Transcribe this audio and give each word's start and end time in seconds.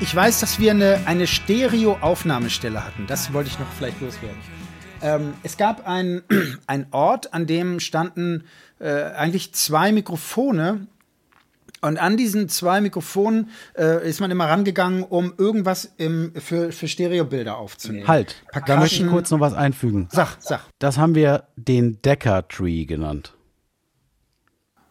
ich 0.00 0.14
weiß, 0.14 0.40
dass 0.40 0.58
wir 0.58 0.70
eine, 0.70 1.00
eine 1.06 1.26
Stereo-Aufnahmestelle 1.26 2.84
hatten. 2.84 3.06
Das 3.06 3.32
wollte 3.32 3.50
ich 3.50 3.58
noch 3.58 3.66
vielleicht 3.76 4.00
loswerden. 4.00 4.38
Ähm, 5.02 5.34
es 5.42 5.56
gab 5.56 5.86
einen 5.86 6.22
Ort, 6.90 7.34
an 7.34 7.46
dem 7.46 7.80
standen 7.80 8.44
äh, 8.78 8.88
eigentlich 8.88 9.52
zwei 9.54 9.92
Mikrofone. 9.92 10.86
Und 11.80 11.96
an 11.98 12.16
diesen 12.16 12.48
zwei 12.48 12.80
Mikrofonen 12.80 13.50
äh, 13.76 14.08
ist 14.08 14.20
man 14.20 14.32
immer 14.32 14.46
rangegangen, 14.46 15.04
um 15.04 15.32
irgendwas 15.38 15.92
im, 15.96 16.32
für, 16.34 16.72
für 16.72 16.88
Stereobilder 16.88 17.56
aufzunehmen. 17.56 18.08
Halt, 18.08 18.42
da 18.66 18.78
möchte 18.78 19.04
ich 19.04 19.10
kurz 19.10 19.30
noch 19.30 19.38
was 19.38 19.54
einfügen. 19.54 20.08
Sag, 20.10 20.38
sag. 20.40 20.60
Das 20.80 20.98
haben 20.98 21.14
wir 21.14 21.44
den 21.54 22.02
Decker 22.02 22.48
Tree 22.48 22.84
genannt 22.84 23.37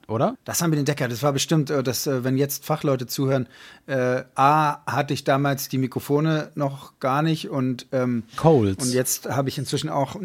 oder? 0.07 0.37
Das 0.45 0.61
haben 0.61 0.71
wir 0.71 0.77
den 0.77 0.85
Decker. 0.85 1.07
Das 1.07 1.23
war 1.23 1.33
bestimmt, 1.33 1.69
äh, 1.69 1.83
dass, 1.83 2.07
äh, 2.07 2.23
wenn 2.23 2.37
jetzt 2.37 2.65
Fachleute 2.65 3.07
zuhören, 3.07 3.47
äh, 3.87 4.23
A, 4.35 4.79
hatte 4.85 5.13
ich 5.13 5.23
damals 5.23 5.69
die 5.69 5.77
Mikrofone 5.77 6.51
noch 6.55 6.99
gar 6.99 7.21
nicht 7.21 7.49
und 7.49 7.87
ähm, 7.91 8.23
Coles. 8.35 8.77
Und 8.77 8.93
jetzt 8.93 9.29
habe 9.29 9.49
ich 9.49 9.57
inzwischen 9.57 9.89
auch, 9.89 10.15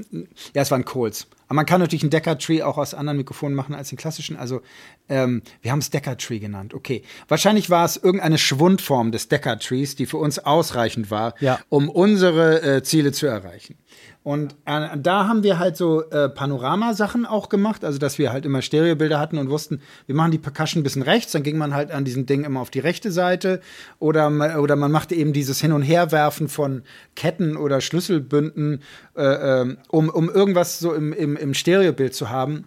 ja, 0.55 0.63
es 0.63 0.71
waren 0.71 0.85
Coles. 0.85 1.27
Aber 1.53 1.57
man 1.57 1.67
kann 1.67 1.83
natürlich 1.83 2.03
einen 2.03 2.09
Decker-Tree 2.09 2.63
auch 2.63 2.79
aus 2.79 2.95
anderen 2.95 3.19
Mikrofonen 3.19 3.55
machen 3.55 3.75
als 3.75 3.91
den 3.91 3.99
klassischen. 3.99 4.39
Also 4.39 4.63
ähm, 5.11 5.43
wir 5.61 5.71
haben 5.71 5.81
es 5.81 5.91
Decker-Tree 5.91 6.39
genannt. 6.39 6.73
Okay. 6.73 7.03
Wahrscheinlich 7.29 7.69
war 7.69 7.85
es 7.85 7.99
irgendeine 7.99 8.39
Schwundform 8.39 9.13
des 9.13 9.29
Decker-Trees, 9.29 9.95
die 9.95 10.07
für 10.07 10.17
uns 10.17 10.39
ausreichend 10.39 11.11
war, 11.11 11.35
ja. 11.41 11.59
um 11.69 11.91
unsere 11.91 12.63
äh, 12.63 12.83
Ziele 12.83 13.13
zu 13.13 13.27
erreichen. 13.27 13.77
Und 14.25 14.55
äh, 14.67 14.87
da 14.99 15.27
haben 15.27 15.43
wir 15.43 15.59
halt 15.59 15.77
so 15.77 16.09
äh, 16.11 16.29
Panoramasachen 16.29 17.27
auch 17.27 17.49
gemacht, 17.49 17.85
also 17.85 17.99
dass 17.99 18.19
wir 18.19 18.33
halt 18.33 18.47
immer 18.47 18.63
Stereobilder 18.63 19.19
hatten 19.19 19.37
und 19.37 19.51
wussten, 19.51 19.81
wir 20.07 20.15
machen 20.15 20.31
die 20.31 20.39
Percussion 20.39 20.81
ein 20.81 20.85
bisschen 20.85 21.03
rechts, 21.03 21.33
dann 21.33 21.43
ging 21.43 21.59
man 21.59 21.75
halt 21.75 21.91
an 21.91 22.05
diesem 22.05 22.25
Ding 22.25 22.45
immer 22.45 22.61
auf 22.61 22.71
die 22.71 22.79
rechte 22.79 23.11
Seite 23.11 23.61
oder, 23.99 24.31
oder 24.61 24.77
man 24.77 24.93
machte 24.93 25.17
eben 25.17 25.33
dieses 25.33 25.61
Hin- 25.61 25.73
und 25.73 25.83
Herwerfen 25.83 26.49
von 26.49 26.83
Ketten 27.17 27.57
oder 27.57 27.81
Schlüsselbünden, 27.81 28.83
äh, 29.17 29.23
ähm, 29.63 29.79
um, 29.89 30.09
um 30.09 30.31
irgendwas 30.31 30.79
so 30.79 30.95
im, 30.95 31.13
im, 31.13 31.37
im 31.43 31.55
Stereobild 31.55 32.15
zu 32.15 32.31
haben. 32.31 32.67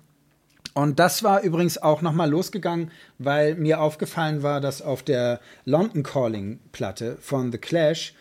Und 0.73 0.99
das 0.99 1.23
war 1.23 1.41
übrigens 1.41 1.77
auch 1.77 2.01
nochmal 2.01 2.29
losgegangen, 2.29 2.91
weil 3.17 3.55
mir 3.55 3.79
aufgefallen 3.79 4.43
war, 4.43 4.59
dass 4.59 4.81
auf 4.81 5.03
der 5.03 5.39
London 5.63 6.03
Calling 6.03 6.59
Platte 6.73 7.17
von 7.21 7.51
The 7.51 7.57
Clash 7.57 8.13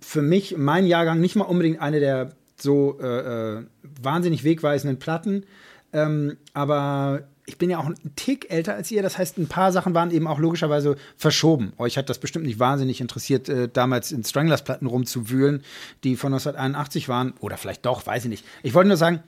für 0.00 0.22
mich, 0.22 0.56
mein 0.56 0.86
Jahrgang, 0.86 1.20
nicht 1.20 1.36
mal 1.36 1.44
unbedingt 1.44 1.80
eine 1.80 2.00
der 2.00 2.32
so 2.56 2.98
äh, 3.00 3.58
äh, 3.58 3.64
wahnsinnig 4.00 4.44
wegweisenden 4.44 4.98
Platten. 4.98 5.44
Ähm, 5.92 6.36
aber 6.54 7.24
ich 7.44 7.58
bin 7.58 7.70
ja 7.70 7.78
auch 7.78 7.86
ein 7.86 7.96
Tick 8.16 8.50
älter 8.50 8.74
als 8.74 8.90
ihr. 8.90 9.02
Das 9.02 9.18
heißt, 9.18 9.38
ein 9.38 9.48
paar 9.48 9.72
Sachen 9.72 9.94
waren 9.94 10.10
eben 10.10 10.26
auch 10.26 10.38
logischerweise 10.38 10.96
verschoben. 11.16 11.72
Euch 11.76 11.98
hat 11.98 12.08
das 12.08 12.18
bestimmt 12.18 12.46
nicht 12.46 12.58
wahnsinnig 12.58 13.00
interessiert, 13.00 13.48
äh, 13.48 13.68
damals 13.68 14.12
in 14.12 14.24
Stranglers-Platten 14.24 14.86
rumzuwühlen, 14.86 15.62
die 16.04 16.16
von 16.16 16.32
1981 16.32 17.08
waren. 17.08 17.34
Oder 17.40 17.56
vielleicht 17.56 17.84
doch, 17.84 18.06
weiß 18.06 18.24
ich 18.24 18.30
nicht. 18.30 18.44
Ich 18.62 18.74
wollte 18.74 18.88
nur 18.88 18.96
sagen, 18.96 19.22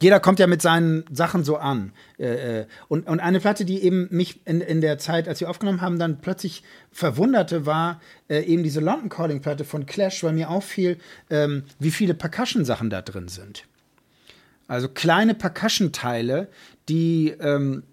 jeder 0.00 0.20
kommt 0.20 0.38
ja 0.38 0.46
mit 0.46 0.60
seinen 0.60 1.04
Sachen 1.10 1.42
so 1.42 1.56
an. 1.56 1.92
Äh, 2.18 2.60
äh, 2.60 2.66
und, 2.88 3.08
und 3.08 3.20
eine 3.20 3.40
Platte, 3.40 3.64
die 3.64 3.82
eben 3.82 4.08
mich 4.10 4.46
in, 4.46 4.60
in 4.60 4.80
der 4.80 4.98
Zeit, 4.98 5.26
als 5.26 5.40
wir 5.40 5.48
aufgenommen 5.48 5.80
haben, 5.80 5.98
dann 5.98 6.20
plötzlich 6.20 6.62
verwunderte, 6.92 7.64
war 7.64 8.00
äh, 8.28 8.42
eben 8.42 8.62
diese 8.62 8.80
London 8.80 9.08
Calling 9.08 9.40
Platte 9.40 9.64
von 9.64 9.86
Clash, 9.86 10.22
weil 10.22 10.34
mir 10.34 10.50
auffiel, 10.50 10.98
ähm, 11.30 11.64
wie 11.78 11.90
viele 11.90 12.12
Percussion-Sachen 12.12 12.90
da 12.90 13.00
drin 13.00 13.28
sind. 13.28 13.64
Also 14.68 14.88
kleine 14.88 15.34
Percussion-Teile, 15.34 16.48
die, 16.90 17.28
ähm, 17.40 17.84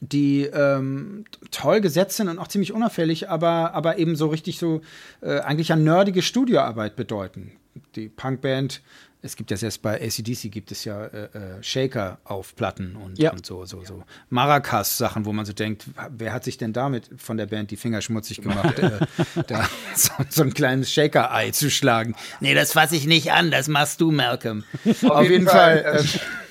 die 0.00 0.44
ähm, 0.44 1.26
toll 1.50 1.82
gesetzt 1.82 2.16
sind 2.16 2.28
und 2.28 2.38
auch 2.38 2.48
ziemlich 2.48 2.72
unauffällig, 2.72 3.28
aber, 3.28 3.74
aber 3.74 3.98
eben 3.98 4.14
so 4.14 4.28
richtig 4.28 4.58
so 4.58 4.82
eigentlich 5.20 5.72
eine 5.72 5.82
nerdige 5.82 6.22
Studioarbeit 6.22 6.96
bedeuten. 6.96 7.52
Die 7.94 8.08
Punkband 8.08 8.82
es 9.26 9.36
gibt 9.36 9.50
ja 9.50 9.56
selbst 9.56 9.82
bei 9.82 10.00
ACDC 10.00 10.50
gibt 10.50 10.72
es 10.72 10.84
ja 10.84 11.04
äh, 11.04 11.24
äh, 11.24 11.62
Shaker 11.62 12.18
auf 12.24 12.54
Platten 12.54 12.96
und, 12.96 13.18
ja. 13.18 13.32
und 13.32 13.44
so, 13.44 13.66
so, 13.66 13.84
so 13.84 14.04
Maracas-Sachen, 14.30 15.24
wo 15.24 15.32
man 15.32 15.44
so 15.44 15.52
denkt, 15.52 15.84
wer 16.10 16.32
hat 16.32 16.44
sich 16.44 16.56
denn 16.56 16.72
damit 16.72 17.10
von 17.18 17.36
der 17.36 17.46
Band 17.46 17.70
die 17.70 17.76
Finger 17.76 18.00
schmutzig 18.00 18.40
gemacht, 18.40 18.78
äh, 18.78 19.00
da 19.46 19.68
so, 19.94 20.12
so, 20.30 20.42
ein 20.42 20.54
kleines 20.54 20.92
Shaker-Ei 20.92 21.50
zu 21.50 21.70
schlagen? 21.70 22.14
Nee, 22.40 22.54
das 22.54 22.72
fasse 22.72 22.96
ich 22.96 23.06
nicht 23.06 23.32
an, 23.32 23.50
das 23.50 23.68
machst 23.68 24.00
du, 24.00 24.10
Malcolm. 24.12 24.64
Auf, 24.84 25.04
auf 25.04 25.22
jeden, 25.22 25.32
jeden, 25.32 25.48
Fall. 25.48 25.82
Fall 25.82 25.96
äh, 25.96 26.04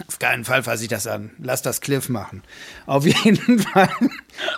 auf 0.08 0.20
keinen 0.20 0.46
Fall 0.46 0.64
fasse 0.64 0.84
ich 0.84 0.90
das 0.90 1.08
an. 1.08 1.32
Lass 1.40 1.62
das 1.62 1.82
Cliff 1.82 2.10
machen. 2.10 2.44
Auf 2.86 3.06
jeden 3.06 3.60
Fall, 3.60 3.90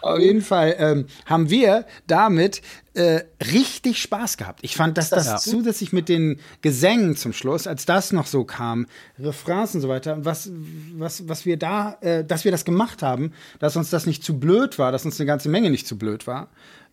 auf 0.01 0.19
jeden 0.19 0.41
Fall 0.41 0.75
ähm, 0.77 1.05
haben 1.25 1.49
wir 1.49 1.85
damit 2.05 2.61
äh, 2.93 3.21
richtig 3.53 4.01
Spaß 4.01 4.37
gehabt. 4.37 4.59
Ich 4.63 4.75
fand, 4.75 4.97
dass 4.97 5.09
das, 5.09 5.25
das 5.25 5.45
ja. 5.45 5.51
zusätzlich 5.51 5.93
mit 5.93 6.09
den 6.09 6.39
Gesängen 6.61 7.15
zum 7.15 7.31
Schluss, 7.31 7.67
als 7.67 7.85
das 7.85 8.06
noch 8.11 8.27
so 8.27 8.43
kam, 8.43 8.87
Refrains 9.19 9.75
und 9.75 9.81
so 9.81 9.89
weiter, 9.89 10.25
was, 10.25 10.51
was, 10.95 11.27
was 11.27 11.45
wir 11.45 11.57
da, 11.57 11.97
äh, 12.01 12.23
dass 12.23 12.45
wir 12.45 12.51
das 12.51 12.65
gemacht 12.65 13.01
haben, 13.01 13.33
dass 13.59 13.75
uns 13.75 13.89
das 13.89 14.05
nicht 14.05 14.23
zu 14.23 14.39
blöd 14.39 14.79
war, 14.79 14.91
dass 14.91 15.05
uns 15.05 15.19
eine 15.19 15.27
ganze 15.27 15.49
Menge 15.49 15.69
nicht 15.69 15.87
zu 15.87 15.97
blöd 15.97 16.27
war, 16.27 16.49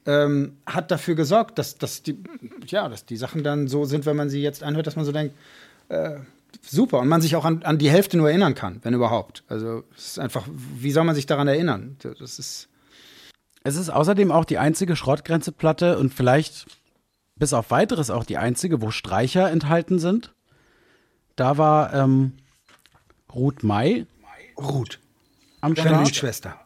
ähm, 0.07 0.57
hat 0.67 0.91
dafür 0.91 1.15
gesorgt, 1.15 1.59
dass, 1.59 1.79
dass, 1.79 2.03
die, 2.03 2.23
ja, 2.67 2.89
dass 2.89 3.07
die 3.07 3.17
Sachen 3.17 3.43
dann 3.43 3.69
so 3.69 3.85
sind, 3.85 4.07
wenn 4.07 4.17
man 4.17 4.29
sie 4.29 4.43
jetzt 4.43 4.63
anhört, 4.63 4.87
dass 4.87 4.97
man 4.97 5.05
so 5.05 5.13
denkt, 5.13 5.35
äh, 5.89 6.17
super. 6.63 7.01
Und 7.01 7.09
man 7.09 7.21
sich 7.21 7.37
auch 7.37 7.45
an, 7.45 7.63
an 7.63 7.79
die 7.79 7.91
Hälfte 7.91 8.17
nur 8.17 8.29
erinnern 8.29 8.55
kann, 8.55 8.81
wenn 8.83 8.95
überhaupt. 8.95 9.45
Also 9.49 9.85
es 9.97 10.09
ist 10.09 10.19
einfach, 10.19 10.47
wie 10.49 10.93
soll 10.93 11.05
man 11.05 11.15
sich 11.15 11.27
daran 11.27 11.49
erinnern? 11.49 11.97
Das 12.03 12.39
ist 12.39 12.69
es 13.67 13.77
ist 13.77 13.89
außerdem 13.89 14.31
auch 14.31 14.45
die 14.45 14.59
einzige 14.59 14.95
Schrottgrenzeplatte 14.95 15.99
und 15.99 16.13
vielleicht 16.13 16.67
bis 17.37 17.55
auf 17.55 17.71
weiteres 17.71 18.11
auch 18.11 18.25
die 18.25 18.37
einzige, 18.37 18.83
wo 18.83 18.91
Streicher 18.91 19.51
enthalten 19.51 19.99
sind. 19.99 20.35
Da 21.37 21.59
war 21.59 21.93
ähm, 21.95 22.35
Ruth 23.33 23.63
May. 23.63 24.07
Ruth. 24.57 25.01
Am 25.61 25.75
Start. 25.75 26.15
Schwester. 26.15 26.61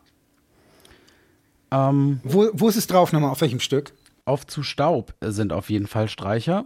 Ähm, 1.71 2.21
wo, 2.25 2.49
wo 2.53 2.69
ist 2.69 2.77
es 2.77 2.87
drauf 2.87 3.13
nochmal? 3.13 3.31
Auf 3.31 3.41
welchem 3.41 3.61
Stück? 3.61 3.93
Auf 4.25 4.47
zu 4.47 4.63
Staub 4.63 5.15
sind 5.21 5.53
auf 5.53 5.71
jeden 5.71 5.87
Fall 5.87 6.09
Streicher. 6.09 6.65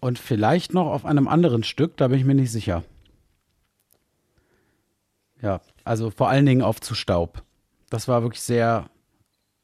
Und 0.00 0.18
vielleicht 0.18 0.74
noch 0.74 0.86
auf 0.86 1.04
einem 1.04 1.28
anderen 1.28 1.62
Stück, 1.62 1.96
da 1.96 2.08
bin 2.08 2.18
ich 2.18 2.24
mir 2.24 2.34
nicht 2.34 2.50
sicher. 2.50 2.82
Ja, 5.40 5.60
also 5.84 6.10
vor 6.10 6.28
allen 6.28 6.46
Dingen 6.46 6.62
auf 6.62 6.80
zu 6.80 6.94
Staub. 6.94 7.42
Das 7.90 8.08
war 8.08 8.22
wirklich 8.22 8.42
sehr 8.42 8.88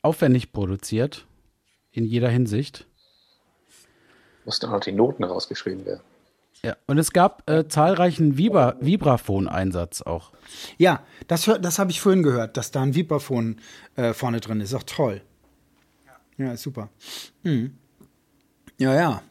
aufwendig 0.03 0.53
produziert, 0.53 1.27
in 1.91 2.05
jeder 2.05 2.29
Hinsicht. 2.29 2.87
Mussten 4.45 4.67
auch 4.67 4.81
die 4.81 4.93
Noten 4.93 5.25
rausgeschrieben 5.25 5.85
werden. 5.85 6.03
Ja, 6.63 6.77
und 6.87 6.99
es 6.99 7.13
gab 7.13 7.49
äh, 7.49 7.69
zahlreichen 7.69 8.37
Vibra 8.37 8.75
Vibraphon-Einsatz 8.81 10.03
auch. 10.03 10.33
Ja, 10.77 11.03
das, 11.29 11.45
das 11.61 11.79
habe 11.79 11.91
ich 11.91 12.01
vorhin 12.01 12.23
gehört, 12.23 12.57
dass 12.57 12.71
da 12.71 12.83
ein 12.83 12.95
Vibraphon 12.95 13.61
äh, 13.97 14.13
vorne 14.13 14.41
drin 14.41 14.61
ist. 14.61 14.75
Auch 14.75 14.83
toll. 14.83 15.23
Ja, 16.37 16.53
ist 16.53 16.63
super. 16.63 16.89
Mhm. 17.43 17.75
Ja, 18.79 18.95
ja. 18.95 19.23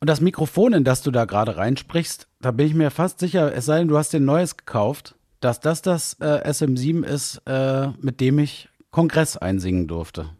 Und 0.00 0.08
das 0.08 0.20
Mikrofon, 0.20 0.72
in 0.72 0.84
das 0.84 1.02
du 1.02 1.10
da 1.10 1.26
gerade 1.26 1.56
reinsprichst, 1.56 2.26
da 2.40 2.50
bin 2.50 2.66
ich 2.66 2.74
mir 2.74 2.90
fast 2.90 3.20
sicher, 3.20 3.54
es 3.54 3.66
sei 3.66 3.78
denn, 3.78 3.88
du 3.88 3.96
hast 3.96 4.12
den 4.12 4.24
neues 4.24 4.56
gekauft, 4.56 5.14
dass 5.40 5.60
das 5.60 5.80
das 5.82 6.14
äh, 6.20 6.42
SM7 6.48 7.04
ist, 7.04 7.40
äh, 7.46 7.88
mit 8.00 8.20
dem 8.20 8.38
ich 8.38 8.68
Kongress 8.90 9.36
einsingen 9.36 9.86
durfte. 9.86 10.30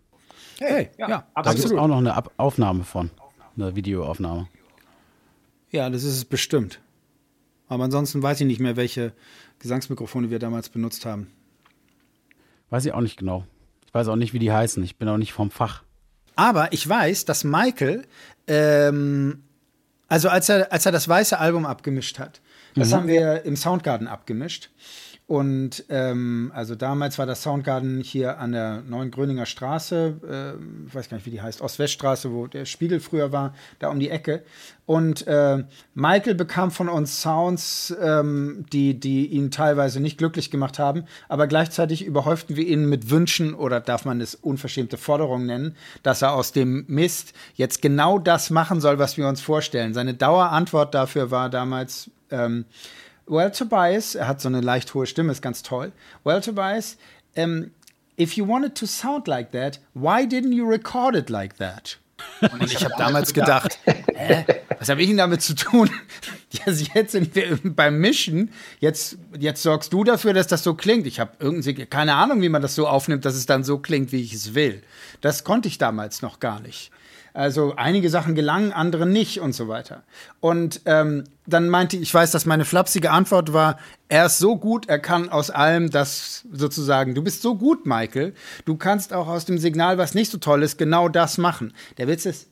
Hey, 0.59 0.91
ja, 0.99 1.09
ja 1.09 1.27
da 1.35 1.53
gibt 1.53 1.65
es 1.65 1.73
auch 1.73 1.87
noch 1.87 1.99
eine 1.99 2.15
Ab 2.15 2.33
Aufnahme 2.37 2.85
von, 2.85 3.11
eine 3.57 3.77
Videoaufnahme. 3.77 4.49
Ja, 5.73 5.91
das 5.91 6.05
ist 6.05 6.15
es 6.15 6.25
bestimmt. 6.25 6.81
Aber 7.67 7.85
ansonsten 7.85 8.23
weiß 8.23 8.41
ich 8.43 8.47
nicht 8.47 8.61
mehr, 8.61 8.77
welche 8.77 9.13
Gesangsmikrofone 9.59 10.31
wir 10.31 10.39
damals 10.39 10.69
benutzt 10.69 11.07
haben. 11.07 11.33
Weiß 12.71 12.85
ich 12.85 12.93
auch 12.93 13.01
nicht 13.01 13.19
genau. 13.19 13.47
Ich 13.87 13.95
weiß 13.95 14.09
auch 14.09 14.17
nicht, 14.17 14.35
wie 14.35 14.39
die 14.39 14.53
heißen. 14.53 14.83
Ich 14.85 14.97
bin 14.97 15.09
auch 15.09 15.17
nicht 15.17 15.33
vom 15.33 15.51
Fach. 15.51 15.83
Aber 16.37 16.73
ich 16.73 16.87
weiß, 16.87 17.25
dass 17.25 17.45
Michael, 17.45 18.07
ähm, 18.47 19.43
also 20.09 20.29
als 20.29 20.49
er, 20.49 20.73
als 20.73 20.87
er 20.87 20.93
das 20.93 21.09
weiße 21.09 21.39
Album 21.39 21.67
abgemischt 21.67 22.19
hat, 22.19 22.41
das 22.75 22.91
mhm. 22.91 22.95
haben 22.95 23.07
wir 23.09 23.45
im 23.45 23.57
Soundgarden 23.57 24.07
abgemischt. 24.07 24.71
Und 25.33 25.87
ähm, 25.89 26.53
also 26.55 26.75
damals 26.75 27.19
war 27.19 27.25
das 27.25 27.43
Soundgarden 27.43 28.03
hier 28.03 28.39
an 28.39 28.53
der 28.53 28.83
Neuen 28.83 29.11
Gröninger 29.11 29.47
Straße, 29.47 30.21
äh, 30.29 30.87
ich 30.87 30.95
weiß 30.95 31.09
gar 31.09 31.17
nicht, 31.17 31.25
wie 31.25 31.31
die 31.31 31.41
heißt, 31.41 31.63
Ost-West-Straße, 31.63 32.31
wo 32.35 32.49
der 32.49 32.67
Spiegel 32.67 33.01
früher 33.01 33.33
war, 33.33 33.55
da 33.79 33.89
um 33.89 33.99
die 33.99 34.11
Ecke. 34.11 34.43
Und 34.85 35.27
äh, 35.27 35.65
Michael 35.95 36.35
bekam 36.35 36.71
von 36.71 36.91
uns 36.91 37.23
Sounds, 37.23 37.97
ähm, 37.99 38.67
die, 38.75 39.01
die 39.01 39.29
ihn 39.29 39.51
teilweise 39.51 40.01
nicht 40.01 40.19
glücklich 40.19 40.51
gemacht 40.51 40.79
haben, 40.79 41.05
aber 41.31 41.47
gleichzeitig 41.47 42.05
überhäuften 42.05 42.55
wir 42.57 42.67
ihn 42.67 42.87
mit 42.87 43.09
Wünschen 43.09 43.55
oder 43.55 43.81
darf 43.81 44.05
man 44.05 44.21
es 44.21 44.35
unverschämte 44.35 44.99
Forderungen 44.99 45.47
nennen, 45.47 45.77
dass 46.03 46.21
er 46.21 46.35
aus 46.35 46.53
dem 46.53 46.85
Mist 46.89 47.33
jetzt 47.55 47.81
genau 47.81 48.19
das 48.19 48.51
machen 48.51 48.83
soll, 48.83 48.99
was 48.99 49.17
wir 49.17 49.27
uns 49.27 49.41
vorstellen. 49.41 49.95
Seine 49.95 50.13
Dauerantwort 50.13 50.95
dafür 50.95 51.31
war 51.31 51.49
damals, 51.49 52.11
ähm, 52.31 52.67
Well, 53.33 53.51
Tobias, 53.51 54.15
er 54.15 54.29
hat 54.29 54.43
so 54.43 54.49
eine 54.49 54.61
leicht 54.61 54.93
hohe 54.93 55.07
Stimme, 55.07 55.33
ist 55.33 55.41
ganz 55.41 55.63
toll. 55.63 55.93
Well, 56.23 56.43
Tobias, 56.43 56.99
um, 57.35 57.71
if 58.21 58.37
you 58.37 58.47
wanted 58.47 58.75
to 58.75 58.85
sound 58.85 59.27
like 59.27 59.53
that, 59.53 59.81
why 59.95 60.27
didn't 60.27 60.53
you 60.53 60.69
record 60.69 61.17
it 61.17 61.31
like 61.31 61.57
that? 61.57 61.97
Und 62.43 62.63
ich 62.63 62.85
habe 62.85 62.93
damals 62.99 63.33
gedacht, 63.33 63.79
hä, 63.87 64.45
was 64.79 64.91
habe 64.91 65.01
ich 65.01 65.09
denn 65.09 65.17
damit 65.17 65.41
zu 65.41 65.55
tun? 65.55 65.89
Jetzt 66.51 67.13
sind 67.13 67.35
wir 67.35 67.59
beim 67.65 67.99
Mischen. 67.99 68.51
Jetzt, 68.81 69.17
jetzt 69.39 69.63
sorgst 69.63 69.95
du 69.95 70.05
dafür, 70.05 70.35
dass 70.35 70.47
das 70.47 70.63
so 70.63 70.75
klingt. 70.75 71.07
Ich 71.07 71.19
habe 71.19 71.33
irgendwie 71.39 71.73
keine 71.87 72.15
Ahnung, 72.15 72.43
wie 72.43 72.51
man 72.51 72.61
das 72.61 72.75
so 72.75 72.87
aufnimmt, 72.87 73.25
dass 73.25 73.35
es 73.35 73.47
dann 73.47 73.65
so 73.65 73.79
klingt, 73.79 74.13
wie 74.13 74.21
ich 74.21 74.35
es 74.35 74.55
will. 74.55 74.83
Das 75.23 75.45
konnte 75.45 75.69
ich 75.69 75.79
damals 75.79 76.21
noch 76.21 76.39
gar 76.39 76.61
nicht. 76.61 76.91
Also 77.35 77.75
einige 77.77 78.11
Sachen 78.11 78.35
gelangen, 78.35 78.73
andere 78.73 79.07
nicht 79.07 79.41
und 79.41 79.55
so 79.55 79.69
weiter. 79.69 80.03
Und 80.41 80.83
ähm, 80.85 81.25
dann 81.47 81.69
meinte 81.69 81.97
ich, 81.97 82.03
ich 82.03 82.15
weiß, 82.15 82.31
dass 82.31 82.45
meine 82.45 82.65
flapsige 82.65 83.11
Antwort 83.11 83.53
war, 83.53 83.79
er 84.09 84.27
ist 84.27 84.39
so 84.39 84.57
gut, 84.57 84.89
er 84.89 84.99
kann 84.99 85.31
aus 85.31 85.51
allem 85.51 85.91
das 85.91 86.45
sozusagen, 86.53 87.15
du 87.15 87.23
bist 87.23 87.41
so 87.41 87.57
gut, 87.57 87.87
Michael, 87.87 88.35
du 88.67 88.77
kannst 88.77 89.15
auch 89.15 89.29
aus 89.29 89.47
dem 89.47 89.59
Signal, 89.59 89.97
was 89.97 90.15
nicht 90.15 90.31
so 90.31 90.39
toll 90.39 90.63
ist, 90.63 90.77
genau 90.77 91.09
das 91.09 91.39
machen. 91.39 91.73
Der 91.97 92.07
Witz 92.07 92.27
ist, 92.27 92.49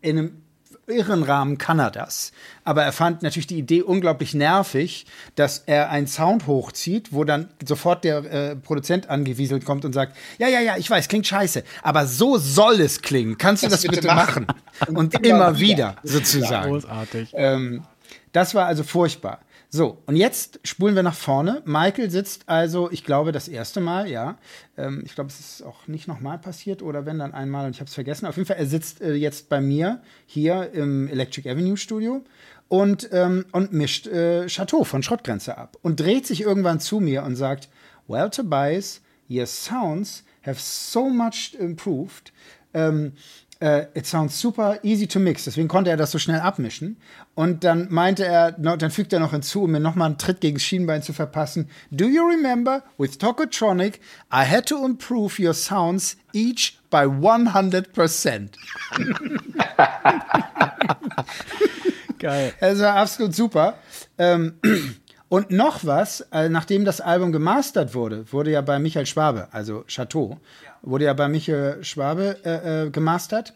in 0.00 0.18
einem 0.18 0.42
irren 0.86 1.22
Rahmen 1.22 1.58
kann 1.58 1.78
er 1.78 1.90
das. 1.90 2.32
Aber 2.64 2.82
er 2.82 2.92
fand 2.92 3.22
natürlich 3.22 3.46
die 3.46 3.58
Idee 3.58 3.82
unglaublich 3.82 4.34
nervig, 4.34 5.06
dass 5.34 5.62
er 5.66 5.90
einen 5.90 6.06
Sound 6.06 6.46
hochzieht, 6.46 7.12
wo 7.12 7.24
dann 7.24 7.48
sofort 7.64 8.04
der 8.04 8.18
äh, 8.24 8.56
Produzent 8.56 9.10
angewieselt 9.10 9.64
kommt 9.64 9.84
und 9.84 9.92
sagt, 9.92 10.16
ja, 10.38 10.48
ja, 10.48 10.60
ja, 10.60 10.76
ich 10.76 10.88
weiß, 10.88 11.08
klingt 11.08 11.26
scheiße, 11.26 11.64
aber 11.82 12.06
so 12.06 12.38
soll 12.38 12.80
es 12.80 13.02
klingen. 13.02 13.38
Kannst 13.38 13.62
du 13.62 13.68
das, 13.68 13.82
das 13.82 13.90
bitte 13.90 14.06
machen? 14.06 14.46
machen? 14.46 14.96
Und 14.96 15.26
immer 15.26 15.58
wieder, 15.58 15.96
sozusagen. 16.02 16.70
Großartig. 16.70 17.32
Ähm, 17.34 17.84
das 18.32 18.54
war 18.54 18.66
also 18.66 18.82
furchtbar. 18.82 19.40
So, 19.68 20.02
und 20.06 20.16
jetzt 20.16 20.60
spulen 20.64 20.94
wir 20.94 21.02
nach 21.02 21.14
vorne. 21.14 21.62
Michael 21.64 22.10
sitzt 22.10 22.48
also, 22.48 22.90
ich 22.90 23.04
glaube, 23.04 23.32
das 23.32 23.48
erste 23.48 23.80
Mal, 23.80 24.08
ja. 24.08 24.38
Ähm, 24.76 25.02
ich 25.04 25.14
glaube, 25.14 25.28
es 25.28 25.40
ist 25.40 25.62
auch 25.62 25.86
nicht 25.88 26.06
nochmal 26.06 26.38
passiert 26.38 26.82
oder 26.82 27.04
wenn 27.04 27.18
dann 27.18 27.34
einmal 27.34 27.66
und 27.66 27.72
ich 27.72 27.80
habe 27.80 27.88
es 27.88 27.94
vergessen. 27.94 28.26
Auf 28.26 28.36
jeden 28.36 28.46
Fall, 28.46 28.58
er 28.58 28.66
sitzt 28.66 29.00
äh, 29.00 29.14
jetzt 29.14 29.48
bei 29.48 29.60
mir 29.60 30.00
hier 30.26 30.70
im 30.72 31.08
Electric 31.08 31.50
Avenue 31.50 31.76
Studio 31.76 32.22
und, 32.68 33.08
ähm, 33.12 33.44
und 33.52 33.72
mischt 33.72 34.06
äh, 34.06 34.46
Chateau 34.46 34.84
von 34.84 35.02
Schrottgrenze 35.02 35.58
ab 35.58 35.76
und 35.82 36.00
dreht 36.00 36.26
sich 36.26 36.42
irgendwann 36.42 36.80
zu 36.80 37.00
mir 37.00 37.24
und 37.24 37.36
sagt: 37.36 37.68
Well, 38.06 38.30
Tobias, 38.30 39.00
your 39.28 39.46
sounds 39.46 40.24
have 40.44 40.60
so 40.60 41.08
much 41.08 41.56
improved. 41.58 42.32
Ähm, 42.72 43.12
Uh, 43.58 43.86
it 43.94 44.06
sounds 44.06 44.38
super 44.38 44.78
easy 44.82 45.06
to 45.06 45.18
mix. 45.18 45.44
Deswegen 45.44 45.66
konnte 45.66 45.88
er 45.88 45.96
das 45.96 46.10
so 46.10 46.18
schnell 46.18 46.40
abmischen. 46.40 46.98
Und 47.34 47.64
dann 47.64 47.90
meinte 47.90 48.26
er, 48.26 48.52
dann 48.52 48.90
fügt 48.90 49.14
er 49.14 49.20
noch 49.20 49.30
hinzu, 49.30 49.62
um 49.62 49.70
mir 49.70 49.80
nochmal 49.80 50.08
einen 50.08 50.18
Tritt 50.18 50.42
gegen 50.42 50.56
das 50.56 50.62
Schienbein 50.62 51.02
zu 51.02 51.14
verpassen. 51.14 51.70
Do 51.90 52.04
you 52.04 52.22
remember, 52.22 52.82
with 52.98 53.16
Tokotronic, 53.16 54.02
I 54.30 54.44
had 54.44 54.66
to 54.66 54.84
improve 54.84 55.42
your 55.42 55.54
sounds 55.54 56.18
each 56.34 56.78
by 56.90 57.06
100%. 57.06 58.50
Geil. 62.18 62.52
Es 62.60 62.78
war 62.80 62.96
absolut 62.96 63.34
super. 63.34 63.78
Ähm, 64.18 64.56
und 65.28 65.50
noch 65.50 65.84
was, 65.84 66.20
äh, 66.32 66.48
nachdem 66.48 66.84
das 66.84 67.00
Album 67.00 67.32
gemastert 67.32 67.94
wurde, 67.94 68.30
wurde 68.32 68.52
ja 68.52 68.60
bei 68.60 68.78
Michael 68.78 69.06
Schwabe, 69.06 69.48
also 69.50 69.84
Chateau, 69.88 70.38
wurde 70.82 71.06
ja 71.06 71.14
bei 71.14 71.28
Michael 71.28 71.82
Schwabe 71.82 72.36
äh, 72.44 72.84
äh, 72.84 72.90
gemastert, 72.90 73.52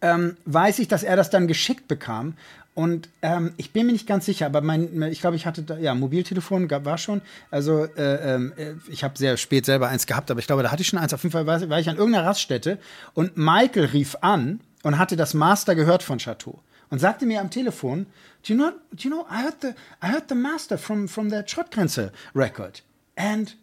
ähm, 0.00 0.36
weiß 0.46 0.78
ich, 0.78 0.88
dass 0.88 1.02
er 1.02 1.16
das 1.16 1.28
dann 1.30 1.48
geschickt 1.48 1.88
bekam. 1.88 2.34
Und 2.74 3.08
ähm, 3.22 3.52
ich 3.56 3.72
bin 3.72 3.86
mir 3.86 3.92
nicht 3.92 4.06
ganz 4.06 4.24
sicher, 4.24 4.46
aber 4.46 4.60
mein, 4.60 5.02
ich 5.10 5.20
glaube, 5.20 5.34
ich 5.34 5.46
hatte 5.46 5.64
da, 5.64 5.76
ja, 5.78 5.96
Mobiltelefon 5.96 6.68
gab, 6.68 6.84
war 6.84 6.96
schon. 6.96 7.20
Also 7.50 7.84
äh, 7.96 8.34
ähm, 8.34 8.52
äh, 8.56 8.74
ich 8.88 9.02
habe 9.02 9.18
sehr 9.18 9.36
spät 9.36 9.66
selber 9.66 9.88
eins 9.88 10.06
gehabt, 10.06 10.30
aber 10.30 10.38
ich 10.38 10.46
glaube, 10.46 10.62
da 10.62 10.70
hatte 10.70 10.82
ich 10.82 10.88
schon 10.88 11.00
eins. 11.00 11.12
Auf 11.12 11.24
jeden 11.24 11.32
Fall 11.32 11.44
war, 11.44 11.68
war 11.68 11.80
ich 11.80 11.88
an 11.90 11.96
irgendeiner 11.96 12.24
Raststätte 12.24 12.78
und 13.14 13.36
Michael 13.36 13.86
rief 13.86 14.16
an 14.20 14.60
und 14.84 14.96
hatte 14.96 15.16
das 15.16 15.34
Master 15.34 15.74
gehört 15.74 16.04
von 16.04 16.18
Chateau 16.18 16.60
und 16.90 16.98
sagte 16.98 17.26
mir 17.26 17.40
am 17.40 17.50
Telefon, 17.50 18.06
do 18.46 18.52
you 18.52 18.56
know, 18.56 18.70
do 18.92 19.08
you 19.08 19.10
know, 19.10 19.26
I 19.30 19.42
heard 19.42 19.60
the, 19.60 19.74
I 20.02 20.12
heard 20.12 20.28
the 20.28 20.34
master 20.34 20.78
from, 20.78 21.08
from 21.08 21.30
that 21.30 21.48
Schrottgrenze 21.48 22.12
record 22.34 22.82
and 23.16 23.54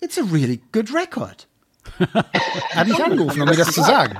it's 0.00 0.18
a 0.18 0.24
really 0.24 0.60
good 0.72 0.92
record. 0.92 1.46
hat 2.74 2.88
mich 2.88 3.02
angerufen, 3.02 3.42
um 3.42 3.48
mir 3.48 3.56
das 3.56 3.72
zu 3.72 3.82
sagen. 3.82 4.18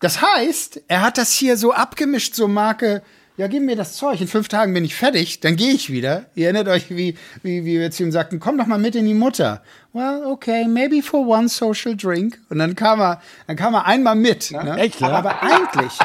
Das 0.00 0.20
heißt, 0.20 0.82
er 0.88 1.02
hat 1.02 1.18
das 1.18 1.32
hier 1.32 1.56
so 1.56 1.72
abgemischt, 1.72 2.34
so 2.34 2.48
Marke, 2.48 3.02
ja, 3.36 3.48
gib 3.48 3.64
mir 3.64 3.74
das 3.74 3.96
Zeug, 3.96 4.20
in 4.20 4.28
fünf 4.28 4.48
Tagen 4.48 4.72
bin 4.74 4.84
ich 4.84 4.94
fertig, 4.94 5.40
dann 5.40 5.56
gehe 5.56 5.72
ich 5.72 5.90
wieder. 5.90 6.26
Ihr 6.34 6.44
erinnert 6.44 6.68
euch, 6.68 6.90
wie, 6.90 7.16
wie, 7.42 7.64
wie 7.64 7.80
wir 7.80 7.90
zu 7.90 8.04
ihm 8.04 8.12
sagten, 8.12 8.38
komm 8.38 8.58
doch 8.58 8.66
mal 8.66 8.78
mit 8.78 8.94
in 8.94 9.06
die 9.06 9.14
Mutter. 9.14 9.62
Well, 9.92 10.24
okay, 10.26 10.68
maybe 10.68 11.02
for 11.02 11.26
one 11.26 11.48
social 11.48 11.96
drink. 11.96 12.38
Und 12.48 12.58
dann 12.58 12.76
kam 12.76 13.00
er, 13.00 13.20
dann 13.48 13.56
kam 13.56 13.74
er 13.74 13.86
einmal 13.86 14.14
mit. 14.14 14.50
Ja, 14.50 14.62
ne? 14.62 14.76
Echt, 14.76 15.00
ja? 15.00 15.08
Aber 15.08 15.42
eigentlich, 15.42 15.98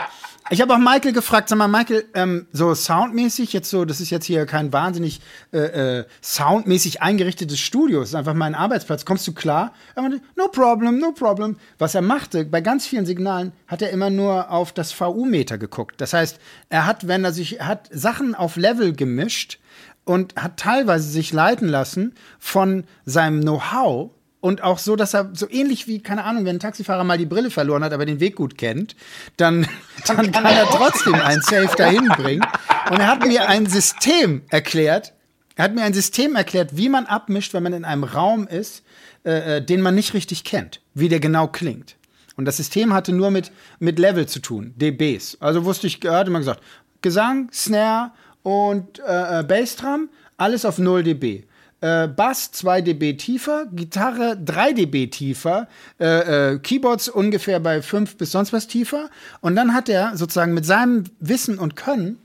ich 0.49 0.61
habe 0.61 0.73
auch 0.73 0.79
Michael 0.79 1.13
gefragt, 1.13 1.49
sag 1.49 1.57
mal, 1.57 1.67
Michael, 1.67 2.05
ähm, 2.13 2.47
so 2.51 2.73
soundmäßig, 2.73 3.53
jetzt 3.53 3.69
so, 3.69 3.85
das 3.85 4.01
ist 4.01 4.09
jetzt 4.09 4.25
hier 4.25 4.45
kein 4.45 4.73
wahnsinnig 4.73 5.21
äh, 5.53 5.99
äh, 5.99 6.05
soundmäßig 6.21 7.01
eingerichtetes 7.01 7.59
Studio, 7.59 8.01
es 8.01 8.09
ist 8.09 8.15
einfach 8.15 8.33
mein 8.33 8.55
Arbeitsplatz. 8.55 9.05
Kommst 9.05 9.27
du 9.27 9.33
klar? 9.33 9.73
Er 9.95 10.01
meinte, 10.01 10.21
no 10.35 10.47
problem, 10.47 10.99
no 10.99 11.11
problem. 11.11 11.57
Was 11.77 11.95
er 11.95 12.01
machte, 12.01 12.45
bei 12.45 12.61
ganz 12.61 12.87
vielen 12.87 13.05
Signalen 13.05 13.51
hat 13.67 13.81
er 13.81 13.91
immer 13.91 14.09
nur 14.09 14.51
auf 14.51 14.71
das 14.71 14.91
VU-Meter 14.91 15.57
geguckt. 15.57 16.01
Das 16.01 16.13
heißt, 16.13 16.39
er 16.69 16.85
hat, 16.85 17.07
wenn 17.07 17.23
er 17.23 17.31
sich, 17.31 17.59
er 17.59 17.67
hat 17.67 17.89
Sachen 17.91 18.33
auf 18.33 18.55
Level 18.55 18.93
gemischt 18.93 19.59
und 20.03 20.35
hat 20.35 20.57
teilweise 20.57 21.07
sich 21.07 21.31
leiten 21.31 21.67
lassen 21.67 22.15
von 22.39 22.85
seinem 23.05 23.41
Know-how 23.41 24.11
und 24.41 24.63
auch 24.63 24.79
so, 24.79 24.95
dass 24.95 25.13
er 25.13 25.31
so 25.33 25.49
ähnlich 25.49 25.87
wie, 25.87 25.99
keine 26.01 26.23
Ahnung, 26.23 26.45
wenn 26.45 26.57
ein 26.57 26.59
Taxifahrer 26.61 27.03
mal 27.03 27.17
die 27.17 27.25
Brille 27.25 27.49
verloren 27.49 27.83
hat, 27.83 27.93
aber 27.93 28.05
den 28.05 28.19
Weg 28.19 28.35
gut 28.35 28.57
kennt, 28.57 28.95
dann, 29.37 29.67
dann 30.07 30.31
kann 30.31 30.45
er 30.45 30.65
trotzdem 30.65 31.15
ein 31.23 31.41
Safe 31.41 31.75
dahin 31.75 32.07
bringen. 32.07 32.45
Und 32.89 32.99
er 32.99 33.07
hat 33.07 33.27
mir 33.27 33.47
ein 33.49 33.65
System 33.65 34.43
erklärt, 34.49 35.13
er 35.55 35.65
hat 35.65 35.75
mir 35.75 35.83
ein 35.83 35.93
System 35.93 36.35
erklärt, 36.35 36.77
wie 36.77 36.87
man 36.87 37.05
abmischt, 37.05 37.53
wenn 37.53 37.63
man 37.63 37.73
in 37.73 37.83
einem 37.83 38.05
Raum 38.05 38.47
ist, 38.47 38.83
äh, 39.25 39.57
äh 39.57 39.61
den 39.61 39.81
man 39.81 39.95
nicht 39.95 40.13
richtig 40.13 40.45
kennt, 40.45 40.79
wie 40.93 41.09
der 41.09 41.19
genau 41.19 41.47
klingt. 41.47 41.97
Und 42.37 42.45
das 42.45 42.55
System 42.55 42.93
hatte 42.93 43.11
nur 43.11 43.31
mit, 43.31 43.51
mit 43.79 43.99
Level 43.99 44.25
zu 44.25 44.39
tun, 44.39 44.73
dBs. 44.77 45.37
Also 45.41 45.65
wusste 45.65 45.87
ich, 45.87 46.03
er 46.05 46.19
hat 46.19 46.27
immer 46.27 46.39
gesagt, 46.39 46.63
Gesang, 47.01 47.49
Snare 47.51 48.11
und 48.43 48.99
äh, 48.99 49.39
äh 49.39 49.43
Bassdrum, 49.43 50.07
alles 50.37 50.63
auf 50.63 50.77
0 50.77 51.03
dB 51.03 51.43
äh, 51.81 52.07
Bass 52.07 52.51
2 52.51 52.81
dB 52.81 53.13
tiefer, 53.13 53.65
Gitarre 53.71 54.37
3 54.37 54.73
dB 54.73 55.07
tiefer, 55.07 55.67
äh, 55.99 56.53
äh, 56.53 56.59
Keyboards 56.59 57.09
ungefähr 57.09 57.59
bei 57.59 57.81
5 57.81 58.17
bis 58.17 58.31
sonst 58.31 58.53
was 58.53 58.67
tiefer. 58.67 59.09
Und 59.41 59.55
dann 59.55 59.73
hat 59.73 59.89
er 59.89 60.17
sozusagen 60.17 60.53
mit 60.53 60.65
seinem 60.65 61.05
Wissen 61.19 61.59
und 61.59 61.75
Können 61.75 62.17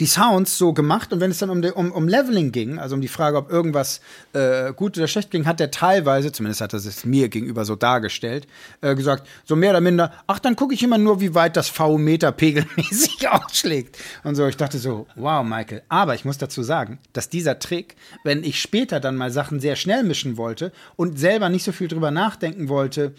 die 0.00 0.06
Sounds 0.06 0.58
so 0.58 0.72
gemacht 0.72 1.12
und 1.12 1.20
wenn 1.20 1.30
es 1.30 1.38
dann 1.38 1.50
um, 1.50 1.62
um, 1.62 1.92
um 1.92 2.08
Leveling 2.08 2.52
ging, 2.52 2.78
also 2.78 2.94
um 2.94 3.00
die 3.00 3.08
Frage, 3.08 3.36
ob 3.36 3.50
irgendwas 3.50 4.00
äh, 4.32 4.72
gut 4.72 4.96
oder 4.96 5.08
schlecht 5.08 5.30
ging, 5.30 5.46
hat 5.46 5.60
er 5.60 5.70
teilweise, 5.70 6.32
zumindest 6.32 6.60
hat 6.60 6.72
er 6.72 6.78
es 6.78 7.04
mir 7.04 7.28
gegenüber 7.28 7.64
so 7.64 7.76
dargestellt, 7.76 8.46
äh, 8.80 8.94
gesagt, 8.94 9.26
so 9.44 9.56
mehr 9.56 9.70
oder 9.70 9.80
minder, 9.80 10.12
ach, 10.26 10.38
dann 10.38 10.56
gucke 10.56 10.74
ich 10.74 10.82
immer 10.82 10.98
nur, 10.98 11.20
wie 11.20 11.34
weit 11.34 11.56
das 11.56 11.68
V-Meter 11.68 12.32
pegelmäßig 12.32 13.28
ausschlägt. 13.30 13.98
Und 14.24 14.34
so, 14.34 14.46
ich 14.46 14.56
dachte 14.56 14.78
so, 14.78 15.06
wow, 15.16 15.44
Michael. 15.44 15.82
Aber 15.88 16.14
ich 16.14 16.24
muss 16.24 16.38
dazu 16.38 16.62
sagen, 16.62 16.98
dass 17.12 17.28
dieser 17.28 17.58
Trick, 17.58 17.96
wenn 18.24 18.44
ich 18.44 18.60
später 18.60 19.00
dann 19.00 19.16
mal 19.16 19.30
Sachen 19.30 19.60
sehr 19.60 19.76
schnell 19.76 20.04
mischen 20.04 20.36
wollte 20.36 20.72
und 20.96 21.18
selber 21.18 21.48
nicht 21.48 21.64
so 21.64 21.72
viel 21.72 21.88
drüber 21.88 22.10
nachdenken 22.10 22.68
wollte, 22.68 23.14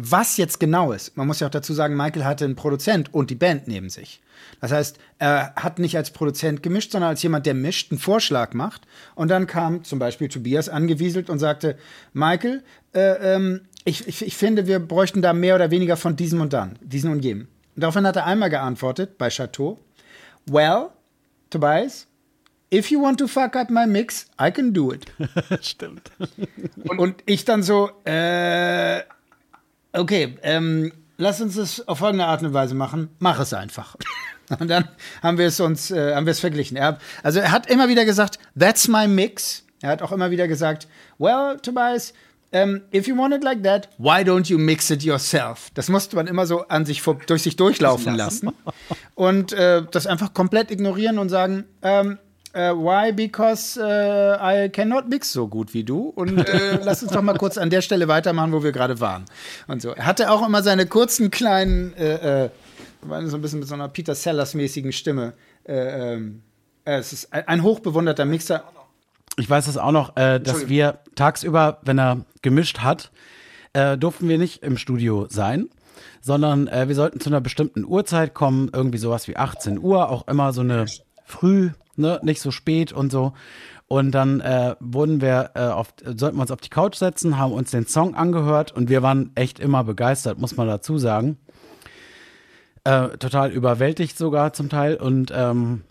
was 0.00 0.36
jetzt 0.36 0.60
genau 0.60 0.92
ist. 0.92 1.16
Man 1.16 1.26
muss 1.26 1.40
ja 1.40 1.48
auch 1.48 1.52
dazu 1.52 1.74
sagen, 1.74 1.96
Michael 1.96 2.24
hatte 2.24 2.44
einen 2.44 2.54
Produzent 2.54 3.12
und 3.12 3.30
die 3.30 3.34
Band 3.34 3.66
neben 3.66 3.90
sich. 3.90 4.20
Das 4.60 4.70
heißt, 4.70 4.96
er 5.18 5.54
hat 5.56 5.80
nicht 5.80 5.96
als 5.96 6.12
Produzent 6.12 6.62
gemischt, 6.62 6.92
sondern 6.92 7.10
als 7.10 7.22
jemand, 7.22 7.46
der 7.46 7.54
mischt, 7.54 7.90
einen 7.90 7.98
Vorschlag 7.98 8.54
macht. 8.54 8.82
Und 9.16 9.28
dann 9.28 9.48
kam 9.48 9.82
zum 9.82 9.98
Beispiel 9.98 10.28
Tobias 10.28 10.68
angewieselt 10.68 11.28
und 11.28 11.40
sagte, 11.40 11.76
Michael, 12.12 12.62
äh, 12.94 13.34
ähm, 13.34 13.62
ich, 13.84 14.06
ich, 14.06 14.24
ich 14.24 14.36
finde, 14.36 14.68
wir 14.68 14.78
bräuchten 14.78 15.20
da 15.20 15.32
mehr 15.32 15.56
oder 15.56 15.72
weniger 15.72 15.96
von 15.96 16.14
diesem 16.14 16.40
und 16.40 16.52
dann, 16.52 16.78
diesem 16.80 17.10
und 17.10 17.24
jenem. 17.24 17.48
Und 17.74 17.82
daraufhin 17.82 18.06
hat 18.06 18.14
er 18.14 18.26
einmal 18.26 18.50
geantwortet 18.50 19.18
bei 19.18 19.30
Chateau, 19.30 19.80
well, 20.46 20.90
Tobias, 21.50 22.06
if 22.72 22.88
you 22.92 23.02
want 23.02 23.18
to 23.18 23.26
fuck 23.26 23.56
up 23.56 23.68
my 23.68 23.84
mix, 23.84 24.30
I 24.40 24.52
can 24.52 24.72
do 24.72 24.92
it. 24.92 25.06
Stimmt. 25.60 26.12
Und, 26.84 26.98
und, 27.00 27.22
ich 27.26 27.44
dann 27.44 27.64
so, 27.64 27.90
äh, 28.04 29.00
okay, 29.92 30.36
ähm, 30.42 30.92
lass 31.16 31.40
uns 31.40 31.56
das 31.56 31.86
auf 31.86 31.98
folgende 31.98 32.24
Art 32.24 32.42
und 32.42 32.52
Weise 32.52 32.74
machen. 32.74 33.10
Mach 33.18 33.40
es 33.40 33.52
einfach. 33.52 33.96
Und 34.58 34.68
dann 34.68 34.88
haben 35.22 35.36
wir 35.36 35.46
es 35.46 35.60
uns, 35.60 35.90
äh, 35.90 36.14
haben 36.14 36.24
wir 36.24 36.30
es 36.30 36.40
verglichen. 36.40 36.76
Er, 36.78 36.96
also 37.22 37.38
er 37.38 37.52
hat 37.52 37.70
immer 37.70 37.90
wieder 37.90 38.06
gesagt, 38.06 38.38
that's 38.58 38.88
my 38.88 39.06
mix. 39.06 39.62
Er 39.82 39.90
hat 39.90 40.00
auch 40.00 40.10
immer 40.10 40.30
wieder 40.30 40.48
gesagt, 40.48 40.88
well, 41.18 41.58
Tobias, 41.60 42.14
um, 42.50 42.80
if 42.94 43.06
you 43.06 43.14
want 43.14 43.34
it 43.34 43.44
like 43.44 43.62
that, 43.62 43.90
why 43.98 44.22
don't 44.22 44.48
you 44.48 44.58
mix 44.58 44.88
it 44.88 45.02
yourself? 45.02 45.68
Das 45.74 45.90
musste 45.90 46.16
man 46.16 46.26
immer 46.26 46.46
so 46.46 46.66
an 46.68 46.86
sich 46.86 47.02
durch 47.26 47.42
sich 47.42 47.56
durchlaufen 47.56 48.14
lassen 48.14 48.50
und 49.14 49.52
äh, 49.52 49.82
das 49.90 50.06
einfach 50.06 50.32
komplett 50.32 50.70
ignorieren 50.70 51.18
und 51.18 51.28
sagen, 51.28 51.64
ähm, 51.82 52.18
äh, 52.52 52.72
why? 52.72 53.12
Because 53.12 53.78
äh, 53.80 54.64
I 54.66 54.68
cannot 54.68 55.08
mix 55.08 55.32
so 55.32 55.48
gut 55.48 55.74
wie 55.74 55.84
du. 55.84 56.08
Und 56.08 56.38
äh, 56.38 56.78
lass 56.82 57.02
uns 57.02 57.12
doch 57.12 57.22
mal 57.22 57.36
kurz 57.36 57.58
an 57.58 57.70
der 57.70 57.82
Stelle 57.82 58.08
weitermachen, 58.08 58.52
wo 58.52 58.62
wir 58.62 58.72
gerade 58.72 59.00
waren. 59.00 59.24
Und 59.66 59.82
so. 59.82 59.90
Er 59.90 60.06
hatte 60.06 60.30
auch 60.30 60.46
immer 60.46 60.62
seine 60.62 60.86
kurzen 60.86 61.30
kleinen, 61.30 61.94
äh, 61.94 62.44
äh, 62.44 62.50
so 63.26 63.36
ein 63.36 63.42
bisschen 63.42 63.60
mit 63.60 63.68
so 63.68 63.74
einer 63.74 63.88
Peter 63.88 64.14
Sellers-mäßigen 64.14 64.92
Stimme. 64.92 65.34
Äh, 65.64 66.14
ähm, 66.14 66.42
es 66.84 67.12
ist 67.12 67.32
ein 67.32 67.62
hochbewunderter 67.62 68.24
Mixer. 68.24 68.64
Ich 69.36 69.48
weiß 69.48 69.66
das 69.66 69.76
auch 69.76 69.92
noch, 69.92 70.16
äh, 70.16 70.40
dass 70.40 70.68
wir 70.68 71.00
tagsüber, 71.14 71.80
wenn 71.82 71.98
er 71.98 72.24
gemischt 72.42 72.80
hat, 72.80 73.10
äh, 73.72 73.98
durften 73.98 74.28
wir 74.28 74.38
nicht 74.38 74.62
im 74.62 74.78
Studio 74.78 75.26
sein, 75.28 75.68
sondern 76.22 76.66
äh, 76.66 76.88
wir 76.88 76.94
sollten 76.94 77.20
zu 77.20 77.28
einer 77.28 77.40
bestimmten 77.40 77.84
Uhrzeit 77.84 78.34
kommen, 78.34 78.70
irgendwie 78.72 78.98
sowas 78.98 79.28
wie 79.28 79.36
18 79.36 79.78
Uhr, 79.78 80.08
auch 80.08 80.26
immer 80.26 80.52
so 80.52 80.62
eine 80.62 80.86
früh, 81.24 81.70
ne, 81.98 82.20
nicht 82.22 82.40
so 82.40 82.50
spät 82.50 82.92
und 82.92 83.10
so. 83.10 83.32
Und 83.86 84.12
dann 84.12 84.40
äh, 84.40 84.76
wurden 84.80 85.20
wir 85.20 85.52
äh, 85.54 85.60
auf, 85.60 85.94
sollten 86.04 86.36
wir 86.36 86.42
uns 86.42 86.50
auf 86.50 86.60
die 86.60 86.68
Couch 86.68 86.96
setzen, 86.96 87.38
haben 87.38 87.52
uns 87.52 87.70
den 87.70 87.86
Song 87.86 88.14
angehört 88.14 88.72
und 88.72 88.90
wir 88.90 89.02
waren 89.02 89.32
echt 89.34 89.58
immer 89.58 89.82
begeistert, 89.82 90.38
muss 90.38 90.56
man 90.56 90.66
dazu 90.66 90.98
sagen. 90.98 91.38
Äh, 92.84 93.16
total 93.18 93.50
überwältigt 93.50 94.16
sogar 94.16 94.52
zum 94.52 94.68
Teil. 94.68 94.96
Und 94.96 95.32
ähm, 95.34 95.84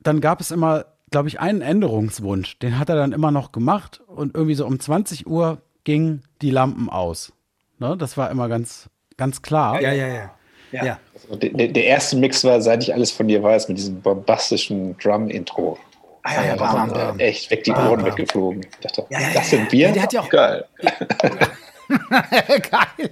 dann 0.00 0.20
gab 0.20 0.40
es 0.40 0.50
immer, 0.50 0.86
glaube 1.10 1.28
ich, 1.28 1.40
einen 1.40 1.60
Änderungswunsch. 1.60 2.58
Den 2.58 2.78
hat 2.78 2.88
er 2.88 2.96
dann 2.96 3.12
immer 3.12 3.30
noch 3.30 3.52
gemacht 3.52 4.00
und 4.06 4.34
irgendwie 4.34 4.54
so 4.54 4.66
um 4.66 4.80
20 4.80 5.26
Uhr 5.26 5.62
gingen 5.84 6.22
die 6.42 6.50
Lampen 6.50 6.88
aus. 6.88 7.32
Ne? 7.78 7.96
Das 7.96 8.16
war 8.16 8.30
immer 8.30 8.48
ganz, 8.48 8.90
ganz 9.16 9.42
klar. 9.42 9.80
Ja, 9.80 9.92
ja, 9.92 10.08
ja. 10.08 10.30
Ja. 10.72 10.84
ja. 10.84 10.98
Also 11.14 11.36
der, 11.36 11.68
der, 11.68 11.84
erste 11.84 12.16
Mix 12.16 12.44
war, 12.44 12.60
seit 12.60 12.82
ich 12.82 12.92
alles 12.94 13.10
von 13.10 13.28
dir 13.28 13.42
weiß, 13.42 13.68
mit 13.68 13.78
diesem 13.78 14.00
bombastischen 14.00 14.96
Drum-Intro. 14.98 15.78
Ah, 16.22 16.34
ja, 16.34 16.44
ja, 16.44 16.60
waren 16.60 16.90
bam, 16.90 16.98
bam. 16.98 17.18
echt 17.18 17.50
weg 17.50 17.64
die 17.64 17.70
Bam, 17.72 17.88
Ohren 17.88 18.00
bam. 18.02 18.10
weggeflogen. 18.10 18.62
Ich 18.62 18.76
dachte, 18.86 19.06
Ja, 19.10 19.20
ja, 19.20 19.26
das 19.34 19.50
ja, 19.52 19.58
sind 19.58 19.72
wir? 19.72 19.88
ja, 19.88 19.92
der 19.92 20.02
hat 20.02 20.12
ja 20.12 20.20
auch- 20.20 20.28
Geil. 20.28 20.64
Geil. 22.70 23.10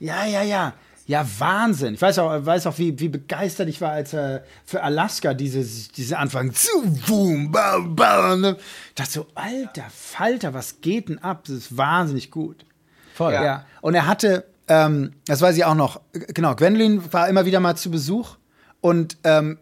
Ja, 0.00 0.26
ja, 0.26 0.42
ja. 0.42 0.74
Ja, 1.08 1.24
Wahnsinn. 1.38 1.94
Ich 1.94 2.02
weiß 2.02 2.18
auch, 2.18 2.44
weiß 2.44 2.66
auch 2.66 2.78
wie, 2.78 2.98
wie 2.98 3.08
begeistert 3.08 3.68
ich 3.68 3.80
war, 3.80 3.92
als 3.92 4.12
er 4.12 4.42
für 4.64 4.82
Alaska 4.82 5.34
diese, 5.34 5.62
diese 5.92 6.18
Anfang 6.18 6.52
zu 6.52 6.68
boom, 7.06 7.52
bam, 7.52 7.94
bam. 7.94 8.40
ne? 8.40 8.56
Ich 8.88 8.94
dachte 8.96 9.10
so, 9.12 9.26
alter 9.36 9.84
Falter, 9.88 10.52
was 10.52 10.80
geht 10.80 11.08
denn 11.08 11.18
ab? 11.22 11.42
Das 11.46 11.54
ist 11.54 11.76
wahnsinnig 11.76 12.32
gut. 12.32 12.64
Voll. 13.14 13.34
Ja. 13.34 13.64
Und 13.82 13.94
er 13.94 14.08
hatte, 14.08 14.46
ähm, 14.68 15.12
das 15.26 15.40
weiß 15.40 15.56
ich 15.56 15.64
auch 15.64 15.74
noch, 15.74 16.00
genau, 16.12 16.54
Gwendolyn 16.54 17.12
war 17.12 17.28
immer 17.28 17.44
wieder 17.46 17.60
mal 17.60 17.76
zu 17.76 17.90
Besuch 17.90 18.36
und 18.80 19.16
ähm, 19.24 19.58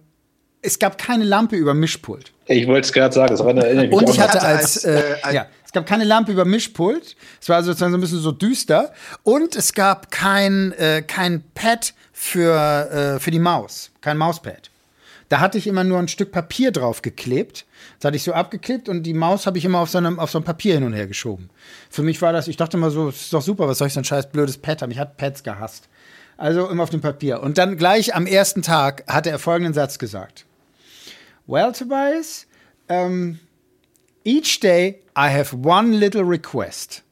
es 0.63 0.79
gab 0.79 0.97
keine 0.97 1.25
Lampe 1.25 1.57
über 1.57 1.75
Mischpult. 1.75 2.33
Ich 2.47 2.67
wollte 2.67 2.87
es 2.87 2.93
gerade 2.93 3.15
sagen, 3.15 3.29
das 3.37 3.41
erinnert 3.41 3.91
mich 3.91 3.93
Und 3.99 4.09
ich 4.09 4.19
hatte 4.21 4.41
als, 4.43 4.85
äh, 4.85 4.99
äh, 4.99 5.23
als- 5.23 5.35
ja, 5.35 5.47
es 5.65 5.73
gab 5.73 5.87
keine 5.87 6.05
Lampe 6.05 6.33
über 6.33 6.45
Mischpult. 6.45 7.17
Es 7.41 7.49
war 7.49 7.63
sozusagen 7.63 7.93
so 7.93 7.99
ein 7.99 8.01
bisschen 8.01 8.21
so 8.21 8.33
düster. 8.33 8.93
Und 9.25 9.57
es 9.57 9.73
gab 9.75 10.11
kein, 10.11 10.73
äh, 10.73 11.03
kein 11.03 11.43
Pad 11.55 11.93
für, 12.13 13.17
äh, 13.17 13.21
für 13.21 13.31
die 13.31 13.39
Maus, 13.39 13.91
kein 14.01 14.17
Mauspad. 14.17 14.71
Da 15.35 15.41
hatte 15.41 15.59
ich 15.59 15.67
immer 15.67 15.83
nur 15.83 15.99
ein 15.99 16.07
Stück 16.07 16.31
Papier 16.31 16.71
drauf 16.71 17.03
geklebt. 17.03 17.67
Das 17.99 18.07
hatte 18.07 18.17
ich 18.17 18.23
so 18.23 18.35
abgeklebt 18.35 18.89
und 18.89 19.03
die 19.03 19.15
Maus 19.15 19.47
habe 19.47 19.59
ich 19.59 19.65
immer 19.65 19.81
auf 19.81 19.91
so, 19.91 19.99
einem, 19.99 20.21
auf 20.21 20.31
so 20.31 20.39
einem 20.39 20.45
Papier 20.45 20.75
hin 20.75 20.85
und 20.85 20.93
her 20.93 21.09
geschoben. 21.09 21.51
Für 21.91 22.05
mich 22.05 22.23
war 22.23 22.33
das, 22.33 22.47
ich 22.47 22.57
dachte 22.57 22.77
immer 22.77 22.93
so, 22.93 23.07
das 23.07 23.23
ist 23.23 23.33
doch 23.33 23.43
super, 23.43 23.67
was 23.67 23.79
soll 23.79 23.89
ich 23.89 23.95
so 23.95 24.01
ein 24.01 24.05
scheiß 24.05 24.31
blödes 24.31 24.59
Pad 24.59 24.81
haben? 24.81 24.93
Ich 24.93 24.99
hatte 25.01 25.15
Pads 25.17 25.43
gehasst. 25.43 25.89
Also 26.37 26.69
immer 26.69 26.85
auf 26.85 26.91
dem 26.91 27.01
Papier. 27.01 27.43
Und 27.43 27.59
dann 27.59 27.77
gleich 27.77 28.15
am 28.15 28.29
ersten 28.29 28.63
Tag 28.63 29.03
hatte 29.09 29.31
er 29.31 29.41
folgenden 29.41 29.75
Satz 29.75 29.99
gesagt. 29.99 30.47
Well, 31.49 31.73
Tobias, 31.73 32.47
um, 32.87 33.41
each 34.23 34.61
day 34.61 35.03
I 35.19 35.37
have 35.37 35.57
one 35.65 35.97
little 35.97 36.23
request. 36.23 37.03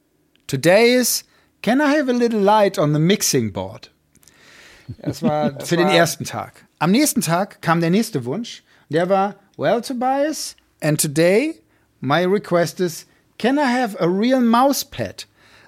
Today 0.47 0.93
is, 0.93 1.25
can 1.61 1.81
I 1.81 1.93
have 1.93 2.09
a 2.09 2.15
little 2.15 2.39
light 2.39 2.79
on 2.79 2.93
the 2.93 2.99
mixing 2.99 3.51
board? 3.51 3.89
Das 4.99 5.21
war 5.23 5.59
für 5.65 5.77
den 5.77 5.87
ersten 5.87 6.25
Tag. 6.25 6.65
Am 6.79 6.91
nächsten 6.91 7.21
Tag 7.21 7.61
kam 7.61 7.81
der 7.81 7.89
nächste 7.89 8.25
Wunsch. 8.25 8.63
Der 8.89 9.09
war, 9.09 9.35
well, 9.57 9.81
Tobias, 9.81 10.55
and 10.81 10.99
today 10.99 11.59
my 12.01 12.23
request 12.23 12.79
is, 12.79 13.05
can 13.37 13.57
I 13.57 13.65
have 13.65 13.97
a 13.99 14.07
real 14.07 14.41
mouse 14.41 14.83
pad? 14.83 15.25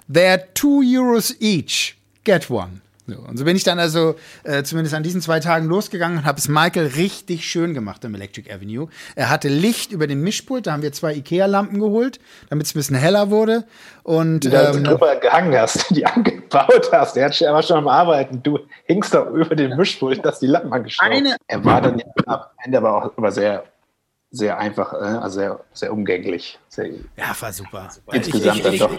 They're 0.08 0.46
two 0.54 0.82
euros 0.82 1.34
each. 1.40 1.96
Get 2.24 2.50
one. 2.50 2.82
So, 3.08 3.14
und 3.20 3.36
so 3.36 3.44
bin 3.44 3.54
ich 3.56 3.62
dann 3.62 3.78
also 3.78 4.16
äh, 4.42 4.64
zumindest 4.64 4.92
an 4.94 5.04
diesen 5.04 5.20
zwei 5.20 5.38
Tagen 5.38 5.66
losgegangen 5.66 6.18
und 6.18 6.24
habe 6.24 6.38
es 6.38 6.48
Michael 6.48 6.88
richtig 6.96 7.48
schön 7.48 7.72
gemacht 7.72 8.04
im 8.04 8.14
Electric 8.16 8.52
Avenue. 8.52 8.88
Er 9.14 9.30
hatte 9.30 9.46
Licht 9.48 9.92
über 9.92 10.08
dem 10.08 10.22
Mischpult, 10.22 10.66
da 10.66 10.72
haben 10.72 10.82
wir 10.82 10.90
zwei 10.92 11.14
Ikea-Lampen 11.14 11.78
geholt, 11.78 12.18
damit 12.50 12.66
es 12.66 12.74
ein 12.74 12.78
bisschen 12.80 12.96
heller 12.96 13.30
wurde. 13.30 13.64
Und 14.02 14.40
Du 14.44 14.50
da 14.50 14.72
ähm, 14.72 14.82
drüber 14.82 15.14
gehangen 15.16 15.56
hast, 15.56 15.88
die 15.90 16.04
angebaut 16.06 16.90
hast. 16.90 17.14
Der 17.14 17.26
hat 17.26 17.36
schon, 17.36 17.46
er 17.46 17.54
war 17.54 17.62
schon 17.62 17.76
am 17.76 17.86
Arbeiten. 17.86 18.42
Du 18.42 18.58
hingst 18.86 19.14
da 19.14 19.24
über 19.30 19.54
den 19.54 19.76
Mischpult, 19.76 20.24
dass 20.24 20.40
die 20.40 20.48
Lampen 20.48 20.72
angeschraubt. 20.72 21.12
Eine- 21.12 21.36
Er 21.46 21.64
war 21.64 21.80
dann 21.80 22.02
am 22.26 22.40
Ende 22.64 22.78
aber 22.78 22.96
auch 23.04 23.16
aber 23.16 23.30
sehr, 23.30 23.62
sehr 24.32 24.58
einfach, 24.58 24.92
äh, 24.94 24.96
also 24.96 25.38
sehr, 25.38 25.60
sehr 25.72 25.92
umgänglich. 25.92 26.58
Sehr, 26.68 26.88
ja, 27.16 27.36
war 27.38 27.52
super. 27.52 27.88
insgesamt 28.12 28.64
dann 28.64 28.78
doch. 28.78 28.98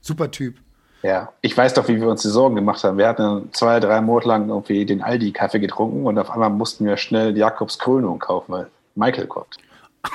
Super 0.00 0.30
Typ. 0.32 0.56
Ja, 1.04 1.34
ich 1.42 1.54
weiß 1.54 1.74
doch, 1.74 1.86
wie 1.88 2.00
wir 2.00 2.08
uns 2.08 2.22
die 2.22 2.28
Sorgen 2.28 2.54
gemacht 2.54 2.82
haben. 2.82 2.96
Wir 2.96 3.06
hatten 3.06 3.50
zwei, 3.52 3.78
drei 3.78 4.00
Monate 4.00 4.26
lang 4.26 4.48
irgendwie 4.48 4.86
den 4.86 5.02
Aldi-Kaffee 5.02 5.60
getrunken 5.60 6.06
und 6.06 6.18
auf 6.18 6.30
einmal 6.30 6.48
mussten 6.48 6.86
wir 6.86 6.96
schnell 6.96 7.36
Jakobs 7.36 7.78
Krönung 7.78 8.18
kaufen, 8.18 8.52
weil 8.52 8.70
Michael 8.94 9.26
kommt. 9.26 9.58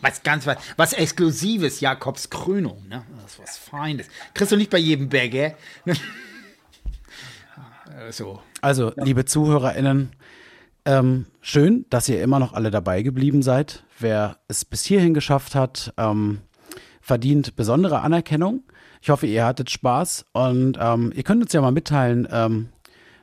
Was 0.00 0.24
ganz 0.24 0.48
was, 0.48 0.56
was 0.76 0.94
Exklusives, 0.94 1.78
Jakobs 1.78 2.28
Krönung, 2.28 2.82
ne? 2.88 3.04
Das 3.22 3.34
ist 3.34 3.40
was 3.40 3.56
Feines. 3.56 4.08
Kriegst 4.34 4.50
du 4.50 4.56
nicht 4.56 4.70
bei 4.70 4.78
jedem 4.78 5.08
Bagger. 5.08 5.52
so. 8.10 8.40
Also, 8.62 8.92
liebe 8.96 9.26
ZuhörerInnen, 9.26 10.10
ähm, 10.86 11.26
schön, 11.40 11.86
dass 11.88 12.08
ihr 12.08 12.20
immer 12.20 12.40
noch 12.40 12.52
alle 12.52 12.72
dabei 12.72 13.02
geblieben 13.02 13.42
seid. 13.42 13.84
Wer 14.00 14.38
es 14.48 14.64
bis 14.64 14.82
hierhin 14.84 15.14
geschafft 15.14 15.54
hat, 15.54 15.94
ähm, 15.96 16.40
verdient 17.00 17.54
besondere 17.54 18.00
Anerkennung. 18.00 18.64
Ich 19.04 19.10
hoffe, 19.10 19.26
ihr 19.26 19.44
hattet 19.44 19.68
Spaß 19.68 20.26
und 20.30 20.78
ähm, 20.80 21.12
ihr 21.16 21.24
könnt 21.24 21.42
uns 21.42 21.52
ja 21.52 21.60
mal 21.60 21.72
mitteilen, 21.72 22.28
ähm, 22.30 22.68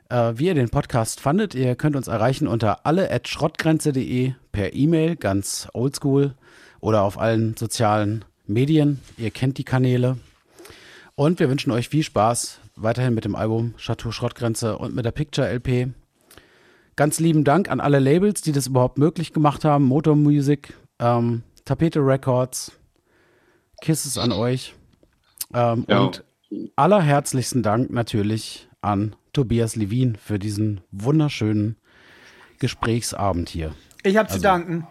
äh, 0.09 0.33
wie 0.35 0.47
ihr 0.47 0.53
den 0.53 0.67
Podcast 0.67 1.21
fandet. 1.21 1.55
Ihr 1.55 1.77
könnt 1.77 1.95
uns 1.95 2.09
erreichen 2.09 2.49
unter 2.49 2.85
alle@schrottgrenze.de 2.85 4.33
per 4.51 4.73
E-Mail, 4.73 5.15
ganz 5.15 5.69
oldschool 5.71 6.35
oder 6.81 7.03
auf 7.03 7.17
allen 7.17 7.55
sozialen 7.55 8.25
Medien. 8.45 8.99
Ihr 9.17 9.31
kennt 9.31 9.57
die 9.57 9.63
Kanäle. 9.63 10.17
Und 11.15 11.39
wir 11.39 11.49
wünschen 11.49 11.71
euch 11.71 11.87
viel 11.87 12.03
Spaß 12.03 12.59
weiterhin 12.75 13.13
mit 13.13 13.23
dem 13.23 13.35
Album 13.35 13.73
Chateau 13.77 14.11
Schrottgrenze 14.11 14.77
und 14.77 14.93
mit 14.93 15.05
der 15.05 15.11
Picture 15.11 15.47
LP. 15.47 15.93
Ganz 16.97 17.21
lieben 17.21 17.45
Dank 17.45 17.71
an 17.71 17.79
alle 17.79 17.99
Labels, 17.99 18.41
die 18.41 18.51
das 18.51 18.67
überhaupt 18.67 18.97
möglich 18.97 19.31
gemacht 19.31 19.63
haben. 19.63 19.85
Motor 19.85 20.17
Music, 20.17 20.73
ähm, 20.99 21.43
Tapete 21.63 22.05
Records, 22.05 22.73
Kisses 23.79 24.17
an 24.17 24.33
euch. 24.33 24.75
Ähm, 25.53 25.85
Ja. 25.87 25.99
Und 26.01 26.23
allerherzlichsten 26.75 27.63
Dank 27.63 27.91
natürlich 27.91 28.67
an 28.81 29.15
Tobias 29.33 29.75
Levin 29.75 30.15
für 30.15 30.39
diesen 30.39 30.81
wunderschönen 30.91 31.75
Gesprächsabend 32.59 33.49
hier. 33.49 33.73
Ich 34.03 34.17
habe 34.17 34.29
zu 34.29 34.39
danken. 34.39 34.87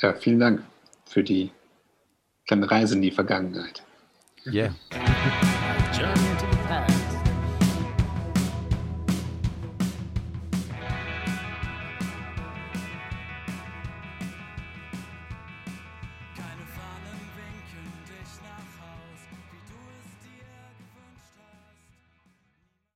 Ja, 0.00 0.14
vielen 0.14 0.38
Dank 0.38 0.62
für 1.06 1.22
die 1.22 1.50
kleine 2.46 2.70
Reise 2.70 2.94
in 2.94 3.02
die 3.02 3.10
Vergangenheit. 3.10 3.82
Yeah. 4.46 4.74